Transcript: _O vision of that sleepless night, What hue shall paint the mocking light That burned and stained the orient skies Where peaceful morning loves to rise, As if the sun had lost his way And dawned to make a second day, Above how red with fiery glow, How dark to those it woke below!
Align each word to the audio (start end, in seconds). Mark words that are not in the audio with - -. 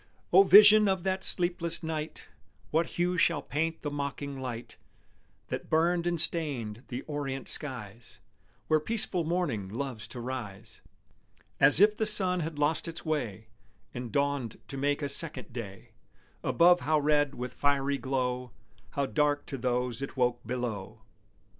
_O 0.33 0.41
vision 0.41 0.87
of 0.87 1.03
that 1.03 1.23
sleepless 1.23 1.83
night, 1.83 2.25
What 2.71 2.87
hue 2.97 3.19
shall 3.19 3.43
paint 3.43 3.83
the 3.83 3.91
mocking 3.91 4.39
light 4.39 4.75
That 5.49 5.69
burned 5.69 6.07
and 6.07 6.19
stained 6.19 6.81
the 6.87 7.03
orient 7.03 7.47
skies 7.47 8.17
Where 8.65 8.79
peaceful 8.79 9.23
morning 9.23 9.69
loves 9.69 10.07
to 10.07 10.19
rise, 10.19 10.81
As 11.59 11.79
if 11.79 11.95
the 11.95 12.07
sun 12.07 12.39
had 12.39 12.57
lost 12.57 12.87
his 12.87 13.05
way 13.05 13.49
And 13.93 14.11
dawned 14.11 14.59
to 14.69 14.75
make 14.75 15.03
a 15.03 15.07
second 15.07 15.53
day, 15.53 15.89
Above 16.43 16.79
how 16.79 16.97
red 16.97 17.35
with 17.35 17.53
fiery 17.53 17.99
glow, 17.99 18.49
How 18.93 19.05
dark 19.05 19.45
to 19.45 19.57
those 19.59 20.01
it 20.01 20.17
woke 20.17 20.43
below! 20.47 21.01